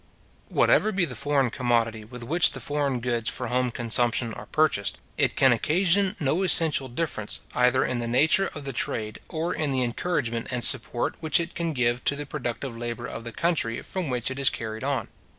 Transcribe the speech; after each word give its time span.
Whatever 0.49 0.91
be 0.91 1.05
the 1.05 1.13
foreign 1.13 1.51
commodity 1.51 2.03
with 2.03 2.23
which 2.23 2.53
the 2.53 2.59
foreign 2.59 3.01
goods 3.01 3.29
for 3.29 3.49
home 3.49 3.69
consumption 3.69 4.33
are 4.33 4.47
purchased, 4.47 4.97
it 5.15 5.35
can 5.35 5.51
occasion 5.53 6.15
no 6.19 6.41
essential 6.41 6.87
difference, 6.87 7.39
either 7.53 7.85
in 7.85 7.99
the 7.99 8.07
nature 8.07 8.47
of 8.55 8.65
the 8.65 8.73
trade, 8.73 9.19
or 9.29 9.53
in 9.53 9.71
the 9.71 9.83
encouragement 9.83 10.47
and 10.49 10.63
support 10.63 11.17
which 11.19 11.39
it 11.39 11.53
can 11.53 11.71
give 11.71 12.03
to 12.05 12.15
the 12.15 12.25
productive 12.25 12.75
labour 12.75 13.05
of 13.05 13.23
the 13.23 13.31
country 13.31 13.79
from 13.83 14.09
which 14.09 14.31
it 14.31 14.39
is 14.39 14.49
carried 14.49 14.83
on. 14.83 15.07